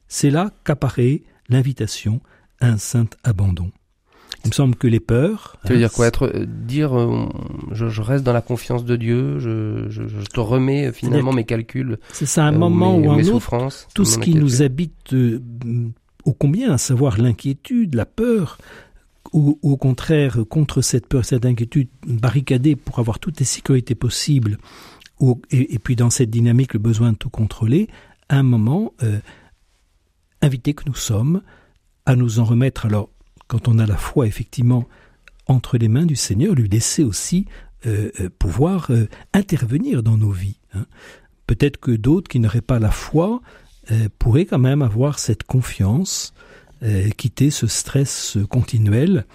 C'est 0.08 0.30
là 0.30 0.52
qu'apparaît 0.64 1.24
l'invitation 1.50 2.22
à 2.60 2.68
un 2.68 2.78
saint 2.78 3.08
abandon. 3.24 3.72
Il 4.44 4.50
me 4.50 4.54
semble 4.54 4.76
que 4.76 4.88
les 4.88 5.00
peurs. 5.00 5.58
Tu 5.66 5.74
veux 5.74 5.78
dire 5.78 5.92
quoi 5.92 6.08
être, 6.08 6.26
euh, 6.26 6.46
Dire 6.48 6.98
euh, 6.98 7.30
je, 7.72 8.02
reste 8.02 8.24
dans 8.24 8.34
la 8.34 8.42
confiance 8.42 8.86
de 8.86 8.96
Dieu, 8.96 9.38
je, 9.40 9.86
je, 9.90 10.26
te 10.26 10.40
remets 10.40 10.88
euh, 10.88 10.92
finalement 10.92 11.32
mes 11.32 11.44
calculs. 11.44 12.00
C'est 12.12 12.26
ça, 12.26 12.46
un 12.46 12.52
moment 12.52 12.98
ou 12.98 13.12
un 13.12 13.24
autre. 13.28 13.70
Tout 13.94 14.06
ce 14.06 14.18
qui 14.18 14.34
nous 14.34 14.64
habite 14.64 15.14
au 16.26 16.34
combien, 16.34 16.74
à 16.74 16.78
savoir 16.78 17.20
l'inquiétude, 17.20 17.94
la 17.94 18.06
peur, 18.06 18.58
ou, 19.34 19.60
au 19.62 19.78
contraire, 19.78 20.40
contre 20.50 20.82
cette 20.82 21.08
peur, 21.08 21.26
cette 21.26 21.46
inquiétude, 21.46 21.88
barricader 22.06 22.76
pour 22.76 23.00
avoir 23.00 23.20
toutes 23.20 23.40
les 23.40 23.46
sécurités 23.46 23.96
possibles, 23.96 24.58
et, 25.52 25.80
puis 25.80 25.96
dans 25.96 26.10
cette 26.10 26.32
dynamique, 26.32 26.74
le 26.74 26.80
besoin 26.80 27.14
de 27.14 27.18
tout 27.18 27.30
contrôler, 27.30 27.88
à 28.28 28.38
un 28.38 28.44
moment, 28.44 28.94
euh, 29.04 29.20
que 30.42 30.84
nous 30.88 30.96
sommes 30.96 31.42
à 32.06 32.16
nous 32.16 32.40
en 32.40 32.44
remettre. 32.44 32.88
Alors, 32.88 33.10
quand 33.48 33.68
on 33.68 33.78
a 33.78 33.86
la 33.86 33.98
foi, 33.98 34.26
effectivement, 34.26 34.88
entre 35.48 35.78
les 35.78 35.88
mains 35.88 36.06
du 36.06 36.16
Seigneur, 36.16 36.56
lui 36.56 36.68
laisser 36.68 37.04
aussi 37.04 37.46
euh, 37.86 38.10
euh, 38.20 38.30
pouvoir 38.40 38.90
intervenir 39.34 40.02
dans 40.02 40.18
nos 40.18 40.32
vies. 40.32 40.58
Hein. 40.74 40.86
Peut-être 41.46 41.78
que 41.78 41.92
d'autres 41.92 42.30
qui 42.30 42.40
n'auraient 42.40 42.62
pas 42.62 42.80
la 42.80 42.92
foi 42.92 43.42
pourraient 44.20 44.46
quand 44.46 44.60
même 44.60 44.82
avoir 44.82 45.20
cette 45.20 45.44
confiance 45.44 46.34
euh, 46.38 46.51
quitter 47.18 47.52
ce 47.52 47.68
stress 47.68 48.38
continuel 48.50 49.26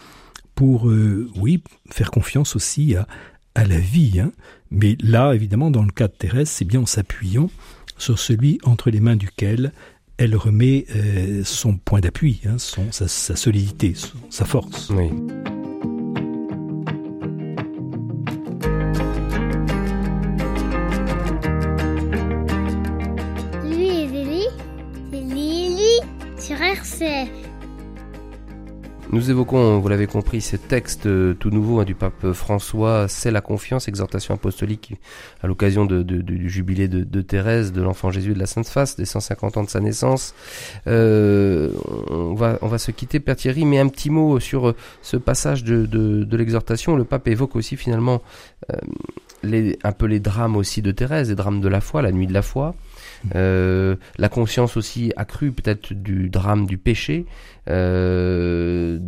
pour, 0.56 0.88
euh, 0.88 1.30
oui, 1.36 1.62
faire 1.90 2.10
confiance 2.10 2.56
aussi 2.56 2.96
à, 2.96 3.06
à 3.54 3.64
la 3.64 3.78
vie. 3.78 4.20
Hein. 4.20 4.32
Mais 4.70 4.96
là, 5.00 5.32
évidemment, 5.32 5.70
dans 5.70 5.82
le 5.82 5.92
cas 5.92 6.08
de 6.08 6.12
Thérèse, 6.12 6.48
c'est 6.48 6.64
bien 6.64 6.80
en 6.80 6.86
s'appuyant 6.86 7.50
sur 7.98 8.18
celui 8.18 8.58
entre 8.64 8.90
les 8.90 9.00
mains 9.00 9.16
duquel 9.16 9.72
elle 10.18 10.34
remet 10.34 10.86
euh, 10.94 11.42
son 11.44 11.76
point 11.76 12.00
d'appui, 12.00 12.40
hein, 12.46 12.56
sa, 12.58 13.36
solidité, 13.36 13.94
sa 14.30 14.44
force. 14.44 14.90
Oui. 14.90 15.10
Nous 29.16 29.30
évoquons, 29.30 29.78
vous 29.78 29.88
l'avez 29.88 30.06
compris, 30.06 30.42
ce 30.42 30.56
texte 30.56 31.06
euh, 31.06 31.32
tout 31.32 31.48
nouveau 31.48 31.80
hein, 31.80 31.84
du 31.84 31.94
pape 31.94 32.32
François, 32.32 33.08
c'est 33.08 33.30
la 33.30 33.40
confiance, 33.40 33.88
exhortation 33.88 34.34
apostolique 34.34 34.92
à 35.42 35.46
l'occasion 35.46 35.86
du 35.86 36.50
jubilé 36.50 36.86
de, 36.86 37.22
Thérèse, 37.22 37.72
de 37.72 37.80
l'enfant 37.80 38.10
Jésus 38.10 38.34
de 38.34 38.38
la 38.38 38.44
Sainte 38.44 38.68
Face, 38.68 38.94
des 38.94 39.06
150 39.06 39.56
ans 39.56 39.64
de 39.64 39.70
sa 39.70 39.80
naissance. 39.80 40.34
Euh, 40.86 41.70
on, 42.10 42.34
va, 42.34 42.76
se 42.76 42.90
quitter, 42.90 43.18
Père 43.18 43.36
Thierry, 43.36 43.64
mais 43.64 43.78
un 43.78 43.88
petit 43.88 44.10
mot 44.10 44.38
sur 44.38 44.68
euh, 44.68 44.76
ce 45.00 45.16
passage 45.16 45.64
de, 45.64 46.36
l'exhortation. 46.36 46.94
Le 46.94 47.04
pape 47.04 47.26
évoque 47.28 47.56
aussi 47.56 47.78
finalement 47.78 48.20
un 49.42 49.92
peu 49.92 50.06
les 50.06 50.20
drames 50.20 50.56
aussi 50.56 50.82
de 50.82 50.90
Thérèse, 50.92 51.30
les 51.30 51.36
drames 51.36 51.62
de 51.62 51.68
la 51.68 51.80
foi, 51.80 52.02
la 52.02 52.12
nuit 52.12 52.26
de 52.26 52.34
la 52.34 52.42
foi. 52.42 52.74
La 53.32 54.28
conscience 54.28 54.76
aussi 54.76 55.12
accrue 55.16 55.52
peut-être 55.52 55.94
du 55.94 56.28
drame 56.28 56.66
du 56.66 56.76
péché, 56.76 57.24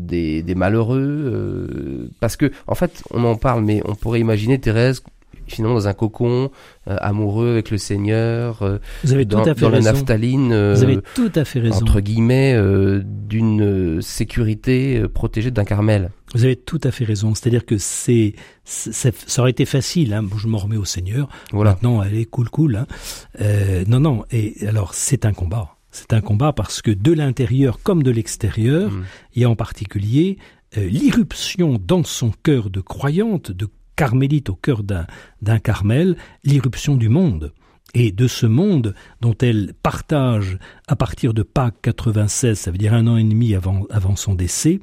des, 0.08 0.42
des, 0.42 0.54
malheureux, 0.54 0.98
euh, 1.00 2.10
parce 2.20 2.36
que 2.36 2.50
en 2.66 2.74
fait 2.74 3.02
on 3.10 3.24
en 3.24 3.36
parle, 3.36 3.64
mais 3.64 3.82
on 3.84 3.94
pourrait 3.94 4.20
imaginer 4.20 4.58
Thérèse 4.58 5.02
finalement 5.48 5.74
dans 5.74 5.88
un 5.88 5.94
cocon, 5.94 6.50
euh, 6.88 6.96
amoureux 7.00 7.52
avec 7.52 7.70
le 7.70 7.78
Seigneur, 7.78 8.62
euh, 8.62 8.78
Vous 9.04 9.12
avez 9.12 9.24
dans, 9.24 9.42
tout 9.42 9.50
à 9.50 9.54
fait 9.54 9.70
la 9.70 9.80
naphtaline, 9.80 10.52
euh, 10.52 10.74
Vous 10.74 10.82
avez 10.82 10.98
tout 11.14 11.32
à 11.34 11.44
fait 11.44 11.60
raison. 11.60 11.76
entre 11.76 12.00
guillemets, 12.00 12.56
d'une 13.02 14.00
sécurité 14.00 15.02
protégée 15.12 15.50
d'un 15.50 15.64
Carmel. 15.64 16.10
Vous 16.34 16.44
avez 16.44 16.56
tout 16.56 16.80
à 16.84 16.90
fait 16.90 17.04
raison. 17.04 17.34
C'est-à-dire 17.34 17.64
que 17.64 17.78
c'est, 17.78 18.34
ça 18.64 19.10
aurait 19.38 19.50
été 19.50 19.64
facile. 19.64 20.12
Hein. 20.12 20.24
Je 20.36 20.46
m'en 20.46 20.58
remets 20.58 20.76
au 20.76 20.84
Seigneur. 20.84 21.28
Voilà. 21.52 21.72
Maintenant, 21.72 22.00
allez, 22.00 22.26
cool, 22.26 22.50
cool. 22.50 22.76
Hein. 22.76 22.86
non, 23.88 24.00
non. 24.00 24.24
Et 24.30 24.54
alors, 24.66 24.94
c'est 24.94 25.24
un 25.24 25.32
combat. 25.32 25.77
C'est 25.90 26.12
un 26.12 26.20
combat 26.20 26.52
parce 26.52 26.82
que 26.82 26.90
de 26.90 27.12
l'intérieur 27.12 27.80
comme 27.82 28.02
de 28.02 28.10
l'extérieur, 28.10 28.90
mm. 28.90 29.04
il 29.34 29.42
y 29.42 29.44
a 29.44 29.50
en 29.50 29.56
particulier 29.56 30.38
l'irruption 30.76 31.80
dans 31.82 32.04
son 32.04 32.30
cœur 32.30 32.68
de 32.68 32.80
croyante, 32.80 33.50
de 33.50 33.68
carmélite 33.98 34.48
au 34.48 34.54
cœur 34.54 34.84
d'un 34.84 35.58
Carmel, 35.58 36.16
l'irruption 36.44 36.96
du 36.96 37.08
monde. 37.08 37.52
Et 37.94 38.12
de 38.12 38.28
ce 38.28 38.46
monde 38.46 38.94
dont 39.20 39.34
elle 39.40 39.74
partage 39.82 40.58
à 40.86 40.94
partir 40.94 41.34
de 41.34 41.42
Pâques 41.42 41.80
96, 41.82 42.56
ça 42.56 42.70
veut 42.70 42.78
dire 42.78 42.94
un 42.94 43.08
an 43.08 43.16
et 43.16 43.24
demi 43.24 43.54
avant, 43.54 43.86
avant 43.90 44.14
son 44.14 44.34
décès, 44.34 44.78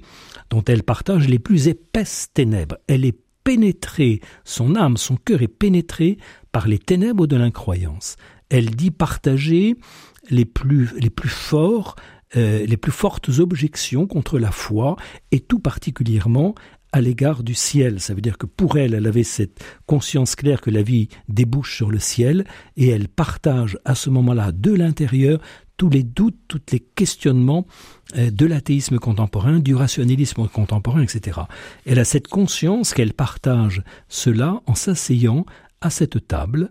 dont 0.50 0.63
elle 0.65 0.83
partage 0.83 1.29
les 1.29 1.39
plus 1.39 1.69
épaisses 1.69 2.27
ténèbres. 2.33 2.77
Elle 2.88 3.05
est 3.05 3.17
pénétrée, 3.43 4.19
son 4.43 4.75
âme, 4.75 4.97
son 4.97 5.15
cœur 5.15 5.43
est 5.43 5.47
pénétré 5.47 6.17
par 6.51 6.67
les 6.67 6.79
ténèbres 6.79 7.27
de 7.27 7.38
l'incroyance. 7.38 8.17
Elle 8.50 8.71
dit 8.71 8.91
partager 8.91 9.77
les 10.29 10.46
plus, 10.46 10.89
les 11.00 11.10
plus 11.10 11.29
forts, 11.29 11.96
euh, 12.36 12.65
les 12.65 12.77
plus 12.77 12.91
fortes 12.91 13.29
objections 13.39 14.08
contre 14.08 14.39
la 14.39 14.51
foi, 14.51 14.96
et 15.32 15.39
tout 15.39 15.60
particulièrement 15.60 16.55
à 16.91 17.01
l'égard 17.01 17.44
du 17.44 17.53
ciel. 17.53 18.00
Ça 18.00 18.13
veut 18.13 18.22
dire 18.22 18.38
que 18.38 18.46
pour 18.46 18.77
elle, 18.77 18.94
elle 18.94 19.05
avait 19.05 19.24
cette 19.24 19.62
conscience 19.86 20.36
claire 20.36 20.62
que 20.62 20.70
la 20.70 20.82
vie 20.82 21.10
débouche 21.27 21.75
sur 21.75 21.91
le 21.91 22.00
ciel 22.00 22.46
et 22.77 22.88
elle 22.88 23.10
partage 23.10 23.77
à 23.84 23.96
ce 23.96 24.10
moment-là 24.10 24.53
de 24.53 24.72
l'intérieur 24.72 25.41
tous 25.75 25.89
les 25.89 26.03
doutes, 26.03 26.39
tous 26.48 26.62
les 26.72 26.79
questionnements 26.79 27.67
euh, 28.17 28.32
de 28.32 28.46
l'athéisme 28.46 28.98
contemporain, 28.98 29.60
du 29.60 29.75
rationalisme 29.75 30.48
contemporain, 30.48 31.01
etc. 31.01 31.41
Elle 31.86 32.00
a 32.00 32.05
cette 32.05 32.29
conscience 32.29 32.94
qu'elle 32.94 33.13
partage 33.13 33.84
cela 34.08 34.62
en 34.65 34.75
s'asseyant 34.75 35.46
à 35.82 35.89
cette 35.89 36.27
table, 36.27 36.70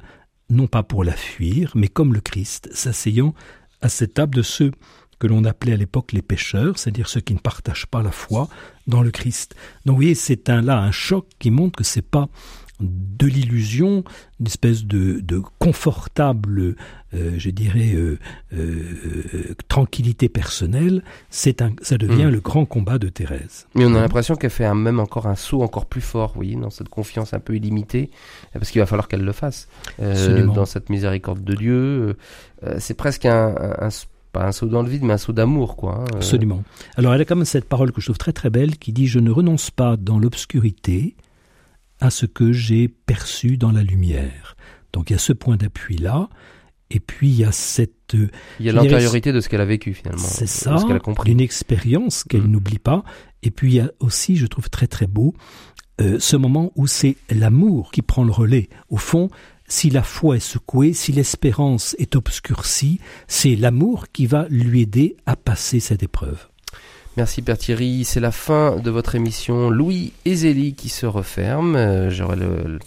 non 0.50 0.66
pas 0.66 0.82
pour 0.82 1.04
la 1.04 1.12
fuir, 1.12 1.72
mais 1.74 1.88
comme 1.88 2.14
le 2.14 2.20
Christ, 2.20 2.68
s'asseyant 2.72 3.34
à 3.80 3.88
cette 3.88 4.14
table 4.14 4.34
de 4.34 4.42
ceux 4.42 4.72
que 5.18 5.26
l'on 5.26 5.44
appelait 5.44 5.72
à 5.72 5.76
l'époque 5.76 6.12
les 6.12 6.22
pécheurs, 6.22 6.78
c'est-à-dire 6.78 7.08
ceux 7.08 7.20
qui 7.20 7.34
ne 7.34 7.38
partagent 7.38 7.86
pas 7.86 8.02
la 8.02 8.10
foi 8.10 8.48
dans 8.86 9.02
le 9.02 9.10
Christ. 9.10 9.54
Donc 9.84 9.94
vous 9.94 10.02
voyez, 10.02 10.14
c'est 10.14 10.50
un, 10.50 10.60
là 10.60 10.78
un 10.78 10.90
choc 10.90 11.26
qui 11.38 11.50
montre 11.50 11.78
que 11.78 11.84
c'est 11.84 12.02
pas 12.02 12.28
de 12.80 13.26
l'illusion, 13.26 14.04
une 14.40 14.46
espèce 14.46 14.84
de, 14.84 15.22
confortable, 15.58 16.74
euh, 17.14 17.34
je 17.38 17.50
dirais, 17.50 17.94
euh, 17.94 18.18
euh, 18.52 19.54
tranquillité 19.68 20.28
personnelle, 20.28 21.02
c'est 21.30 21.62
un, 21.62 21.72
ça 21.82 21.98
devient 21.98 22.26
mm. 22.26 22.30
le 22.30 22.40
grand 22.40 22.64
combat 22.64 22.98
de 22.98 23.08
Thérèse. 23.08 23.66
Mais 23.74 23.84
on 23.84 23.94
a 23.94 24.00
l'impression 24.00 24.34
qu'elle 24.34 24.50
fait 24.50 24.72
même 24.74 24.98
encore 24.98 25.26
un 25.26 25.36
saut 25.36 25.62
encore 25.62 25.86
plus 25.86 26.00
fort, 26.00 26.30
vous 26.30 26.36
voyez, 26.36 26.56
dans 26.56 26.70
cette 26.70 26.88
confiance 26.88 27.32
un 27.32 27.40
peu 27.40 27.54
illimitée, 27.54 28.10
parce 28.52 28.70
qu'il 28.70 28.80
va 28.80 28.86
falloir 28.86 29.08
qu'elle 29.08 29.24
le 29.24 29.32
fasse, 29.32 29.68
dans 29.98 30.66
cette 30.66 30.90
miséricorde 30.90 31.44
de 31.44 31.54
Dieu. 31.54 32.16
c'est 32.78 32.94
presque 32.94 33.26
un, 33.26 33.54
un 33.78 33.90
pas 34.34 34.44
un 34.46 34.52
saut 34.52 34.66
dans 34.66 34.82
le 34.82 34.88
vide, 34.90 35.04
mais 35.04 35.14
un 35.14 35.18
saut 35.18 35.32
d'amour, 35.32 35.76
quoi. 35.76 36.00
Hein. 36.00 36.16
Absolument. 36.16 36.62
Alors, 36.96 37.14
elle 37.14 37.20
a 37.20 37.24
quand 37.24 37.36
même 37.36 37.44
cette 37.44 37.66
parole 37.66 37.92
que 37.92 38.00
je 38.00 38.06
trouve 38.06 38.18
très 38.18 38.32
très 38.32 38.50
belle 38.50 38.76
qui 38.76 38.92
dit 38.92 39.06
Je 39.06 39.20
ne 39.20 39.30
renonce 39.30 39.70
pas 39.70 39.96
dans 39.96 40.18
l'obscurité 40.18 41.14
à 42.00 42.10
ce 42.10 42.26
que 42.26 42.52
j'ai 42.52 42.88
perçu 42.88 43.56
dans 43.56 43.72
la 43.72 43.82
lumière. 43.82 44.56
Donc, 44.92 45.10
il 45.10 45.14
y 45.14 45.16
a 45.16 45.18
ce 45.18 45.32
point 45.32 45.56
d'appui-là. 45.56 46.28
Et 46.90 47.00
puis 47.00 47.28
il 47.28 47.36
y 47.36 47.44
a 47.44 47.50
cette. 47.50 48.14
Euh, 48.14 48.30
il 48.60 48.66
y 48.66 48.68
a 48.68 48.72
l'antériorité 48.72 49.32
de 49.32 49.40
ce 49.40 49.48
qu'elle 49.48 49.62
a 49.62 49.64
vécu 49.64 49.94
finalement. 49.94 50.22
C'est 50.22 50.46
ça, 50.46 50.76
d'une 51.24 51.40
expérience 51.40 52.24
qu'elle 52.24 52.42
mm. 52.42 52.50
n'oublie 52.50 52.78
pas. 52.78 53.04
Et 53.42 53.50
puis 53.50 53.72
il 53.72 53.74
y 53.76 53.80
a 53.80 53.90
aussi, 54.00 54.36
je 54.36 54.46
trouve 54.46 54.70
très 54.70 54.86
très 54.86 55.06
beau, 55.06 55.34
euh, 56.00 56.18
ce 56.20 56.36
moment 56.36 56.72
où 56.76 56.86
c'est 56.86 57.16
l'amour 57.30 57.90
qui 57.90 58.02
prend 58.02 58.22
le 58.22 58.32
relais. 58.32 58.68
Au 58.90 58.96
fond, 58.96 59.28
si 59.66 59.90
la 59.90 60.02
foi 60.02 60.36
est 60.36 60.40
secouée, 60.40 60.92
si 60.92 61.12
l'espérance 61.12 61.96
est 61.98 62.16
obscurcie, 62.16 63.00
c'est 63.28 63.56
l'amour 63.56 64.06
qui 64.12 64.26
va 64.26 64.46
lui 64.50 64.82
aider 64.82 65.16
à 65.26 65.36
passer 65.36 65.80
cette 65.80 66.02
épreuve. 66.02 66.48
Merci 67.16 67.42
Père 67.42 67.58
Thierry, 67.58 68.04
c'est 68.04 68.18
la 68.18 68.32
fin 68.32 68.74
de 68.76 68.90
votre 68.90 69.14
émission 69.14 69.70
Louis 69.70 70.12
et 70.24 70.34
Zélie 70.34 70.74
qui 70.74 70.88
se 70.88 71.06
referme. 71.06 71.76
Euh, 71.76 72.10
J'aurai 72.10 72.34
le, 72.34 72.80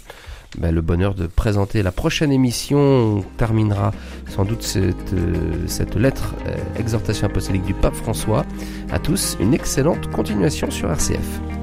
ben, 0.58 0.76
le 0.76 0.82
bonheur 0.82 1.16
de 1.16 1.28
présenter 1.28 1.82
la 1.82 1.94
prochaine 1.94 2.34
émission. 2.34 2.78
On 2.78 3.22
terminera 3.38 3.94
sans 4.30 4.44
doute 4.44 4.64
cette, 4.64 5.14
euh, 5.14 5.66
cette 5.68 5.96
lettre, 5.96 6.36
euh, 6.46 6.58
exhortation 6.78 7.28
apostolique 7.28 7.64
du 7.64 7.74
pape 7.74 7.96
François. 7.96 8.46
À 8.92 9.00
tous, 9.00 9.38
une 9.40 9.54
excellente 9.54 10.12
continuation 10.12 10.70
sur 10.72 10.92
RCF. 10.92 11.57